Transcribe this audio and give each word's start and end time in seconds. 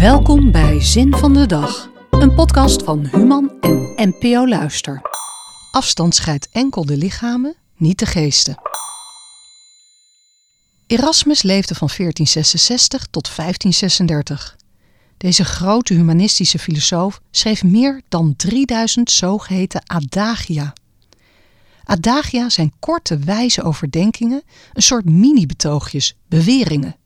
Welkom 0.00 0.50
bij 0.50 0.80
Zin 0.80 1.16
van 1.16 1.34
de 1.34 1.46
Dag, 1.46 1.90
een 2.10 2.34
podcast 2.34 2.82
van 2.82 3.06
Human 3.06 3.60
en 3.60 3.92
NPO 3.96 4.48
Luister. 4.48 5.00
Afstand 5.70 6.14
scheidt 6.14 6.48
enkel 6.52 6.86
de 6.86 6.96
lichamen, 6.96 7.56
niet 7.76 7.98
de 7.98 8.06
geesten. 8.06 8.60
Erasmus 10.86 11.42
leefde 11.42 11.74
van 11.74 11.88
1466 11.96 13.06
tot 13.10 13.36
1536. 13.36 14.56
Deze 15.16 15.44
grote 15.44 15.94
humanistische 15.94 16.58
filosoof 16.58 17.20
schreef 17.30 17.62
meer 17.64 18.00
dan 18.08 18.36
3000 18.36 19.10
zogeheten 19.10 19.82
adagia. 19.86 20.72
Adagia 21.84 22.48
zijn 22.48 22.72
korte, 22.78 23.18
wijze 23.18 23.62
overdenkingen, 23.62 24.42
een 24.72 24.82
soort 24.82 25.04
mini-betoogjes, 25.04 26.16
beweringen. 26.28 26.96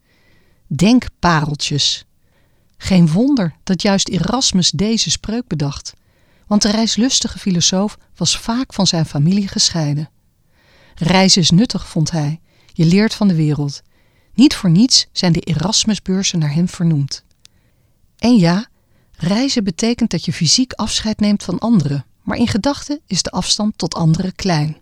Denkpareltjes. 0.66 2.04
Geen 2.84 3.08
wonder 3.08 3.54
dat 3.62 3.82
juist 3.82 4.08
Erasmus 4.08 4.70
deze 4.70 5.11
spreuk 5.11 5.46
bedacht, 5.46 5.94
want 6.46 6.62
de 6.62 6.70
reislustige 6.70 7.38
filosoof 7.38 7.98
was 8.16 8.38
vaak 8.38 8.72
van 8.72 8.86
zijn 8.86 9.06
familie 9.06 9.48
gescheiden. 9.48 10.11
Reizen 10.94 11.42
is 11.42 11.50
nuttig, 11.50 11.89
vond 11.89 12.11
hij. 12.11 12.40
Je 12.72 12.84
leert 12.84 13.14
van 13.14 13.28
de 13.28 13.34
wereld. 13.34 13.82
Niet 14.34 14.54
voor 14.54 14.70
niets 14.70 15.06
zijn 15.12 15.32
de 15.32 15.40
Erasmusbeurzen 15.40 16.39
naar 16.39 16.52
hem 16.52 16.68
vernoemd. 16.68 17.25
En 18.18 18.36
ja, 18.36 18.66
reizen 19.16 19.64
betekent 19.64 20.11
dat 20.11 20.25
je 20.25 20.32
fysiek 20.32 20.72
afscheid 20.72 21.20
neemt 21.20 21.42
van 21.42 21.58
anderen, 21.58 22.04
maar 22.22 22.36
in 22.36 22.48
gedachten 22.48 23.00
is 23.06 23.22
de 23.22 23.30
afstand 23.30 23.78
tot 23.78 23.94
anderen 23.94 24.34
klein. 24.34 24.76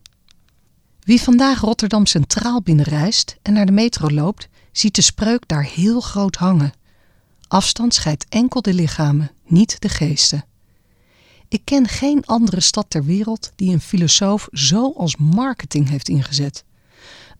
Wie 1.01 1.23
vandaag 1.23 1.61
Rotterdam 1.61 2.07
Centraal 2.07 2.63
binnenreist 2.63 3.37
en 3.43 3.53
naar 3.53 3.67
de 3.67 3.73
metro 3.73 4.11
loopt, 4.11 4.49
ziet 4.73 4.95
de 4.95 5.03
spreuk 5.03 5.49
daar 5.49 5.65
heel 5.65 6.01
groot 6.01 6.37
hangen. 6.37 6.81
Afstand 7.53 7.95
scheidt 7.95 8.27
enkel 8.29 8.63
de 8.63 8.75
lichamen, 8.75 9.31
niet 9.47 9.81
de 9.81 9.89
geesten. 9.89 10.45
Ik 11.49 11.61
ken 11.65 11.89
geen 11.89 12.27
andere 12.27 12.61
stad 12.61 12.87
ter 12.89 13.05
wereld 13.05 13.53
die 13.57 13.73
een 13.73 13.81
filosoof 13.81 14.49
zo 14.53 14.93
als 14.97 15.17
marketing 15.17 15.89
heeft 15.89 16.09
ingezet. 16.09 16.65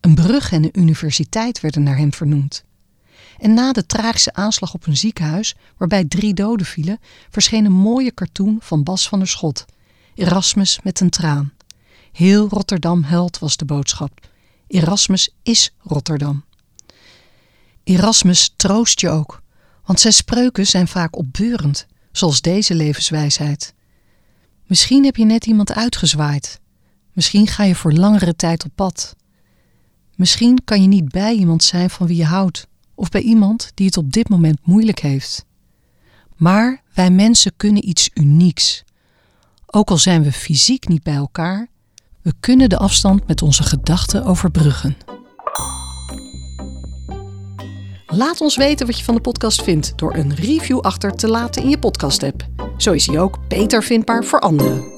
Een 0.01 0.15
brug 0.15 0.51
en 0.51 0.63
een 0.63 0.79
universiteit 0.79 1.59
werden 1.59 1.83
naar 1.83 1.97
hem 1.97 2.13
vernoemd. 2.13 2.63
En 3.37 3.53
na 3.53 3.71
de 3.71 3.85
tragische 3.85 4.33
aanslag 4.33 4.73
op 4.73 4.87
een 4.87 4.97
ziekenhuis, 4.97 5.55
waarbij 5.77 6.05
drie 6.05 6.33
doden 6.33 6.65
vielen, 6.65 6.99
verscheen 7.29 7.65
een 7.65 7.71
mooie 7.71 8.13
cartoon 8.13 8.57
van 8.59 8.83
Bas 8.83 9.07
van 9.07 9.19
der 9.19 9.27
Schot, 9.27 9.65
Erasmus 10.15 10.79
met 10.83 10.99
een 10.99 11.09
traan. 11.09 11.53
Heel 12.11 12.47
Rotterdam 12.47 13.03
held 13.03 13.39
was 13.39 13.57
de 13.57 13.65
boodschap. 13.65 14.27
Erasmus 14.67 15.29
is 15.43 15.73
Rotterdam. 15.81 16.43
Erasmus 17.83 18.53
troost 18.55 18.99
je 18.99 19.09
ook, 19.09 19.41
want 19.85 19.99
zijn 19.99 20.13
spreuken 20.13 20.67
zijn 20.67 20.87
vaak 20.87 21.17
opbeurend, 21.17 21.85
zoals 22.11 22.41
deze 22.41 22.75
levenswijsheid. 22.75 23.73
Misschien 24.67 25.03
heb 25.03 25.15
je 25.15 25.25
net 25.25 25.45
iemand 25.45 25.73
uitgezwaaid. 25.73 26.59
Misschien 27.13 27.47
ga 27.47 27.63
je 27.63 27.75
voor 27.75 27.93
langere 27.93 28.35
tijd 28.35 28.65
op 28.65 28.71
pad. 28.75 29.15
Misschien 30.15 30.63
kan 30.63 30.81
je 30.81 30.87
niet 30.87 31.09
bij 31.09 31.33
iemand 31.33 31.63
zijn 31.63 31.89
van 31.89 32.07
wie 32.07 32.17
je 32.17 32.25
houdt, 32.25 32.67
of 32.95 33.09
bij 33.09 33.21
iemand 33.21 33.71
die 33.73 33.85
het 33.85 33.97
op 33.97 34.11
dit 34.11 34.29
moment 34.29 34.59
moeilijk 34.63 34.99
heeft. 34.99 35.45
Maar 36.35 36.81
wij 36.93 37.11
mensen 37.11 37.53
kunnen 37.57 37.89
iets 37.89 38.09
unieks. 38.13 38.83
Ook 39.65 39.89
al 39.89 39.97
zijn 39.97 40.23
we 40.23 40.31
fysiek 40.31 40.87
niet 40.87 41.03
bij 41.03 41.15
elkaar, 41.15 41.67
we 42.21 42.33
kunnen 42.39 42.69
de 42.69 42.77
afstand 42.77 43.27
met 43.27 43.41
onze 43.41 43.63
gedachten 43.63 44.25
overbruggen. 44.25 44.95
Laat 48.15 48.41
ons 48.41 48.55
weten 48.55 48.85
wat 48.85 48.97
je 48.97 49.03
van 49.03 49.15
de 49.15 49.21
podcast 49.21 49.63
vindt 49.63 49.93
door 49.95 50.15
een 50.15 50.35
review 50.35 50.79
achter 50.79 51.15
te 51.15 51.27
laten 51.27 51.63
in 51.63 51.69
je 51.69 51.79
podcast-app. 51.79 52.45
Zo 52.77 52.91
is 52.91 53.07
hij 53.07 53.19
ook 53.19 53.47
beter 53.47 53.83
vindbaar 53.83 54.23
voor 54.23 54.39
anderen. 54.39 54.92